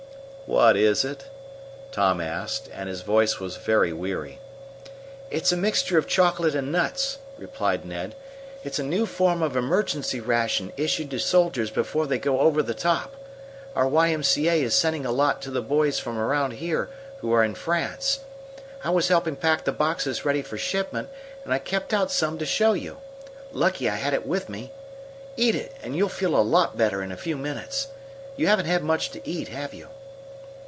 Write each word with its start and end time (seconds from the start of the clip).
"What 0.47 0.75
is 0.75 1.05
it?" 1.05 1.27
Tom 1.93 2.19
asked, 2.19 2.67
and 2.73 2.89
his 2.89 3.03
voice 3.03 3.39
was 3.39 3.55
very 3.55 3.93
weary. 3.93 4.41
"It's 5.29 5.53
a 5.53 5.55
mixture 5.55 5.97
of 5.97 6.07
chocolate 6.07 6.55
and 6.55 6.73
nuts," 6.73 7.19
replied 7.37 7.85
Ned. 7.85 8.15
"It's 8.65 8.77
a 8.77 8.83
new 8.83 9.05
form 9.05 9.41
of 9.41 9.55
emergency 9.55 10.19
ration 10.19 10.73
issued 10.75 11.09
to 11.11 11.19
soldiers 11.19 11.71
before 11.71 12.05
they 12.05 12.19
go 12.19 12.41
over 12.41 12.61
the 12.61 12.73
top. 12.73 13.15
Our 13.77 13.87
Y.M.C.A. 13.87 14.55
is 14.61 14.75
sending 14.75 15.05
a 15.05 15.11
lot 15.13 15.41
to 15.43 15.51
the 15.51 15.61
boys 15.61 15.99
from 15.99 16.17
around 16.17 16.51
here 16.51 16.89
who 17.21 17.31
are 17.31 17.45
in 17.45 17.55
France. 17.55 18.19
I 18.83 18.89
was 18.89 19.07
helping 19.07 19.37
pack 19.37 19.63
the 19.63 19.71
boxes 19.71 20.25
ready 20.25 20.41
for 20.41 20.57
shipment, 20.57 21.07
and 21.45 21.53
I 21.53 21.59
kept 21.59 21.93
out 21.93 22.11
some 22.11 22.37
to 22.39 22.45
show 22.45 22.73
you. 22.73 22.97
Lucky 23.53 23.89
I 23.89 23.95
had 23.95 24.13
it 24.13 24.27
with 24.27 24.49
me. 24.49 24.73
Eat 25.37 25.55
it, 25.55 25.73
and 25.81 25.95
you'll 25.95 26.09
feel 26.09 26.35
a 26.35 26.43
lot 26.43 26.75
better 26.77 27.01
in 27.01 27.13
a 27.13 27.23
few 27.25 27.37
minutes. 27.37 27.87
You 28.35 28.47
haven't 28.47 28.65
had 28.65 28.83
much 28.83 29.11
to 29.11 29.25
eat, 29.25 29.47
have 29.47 29.73
you?" 29.73 29.87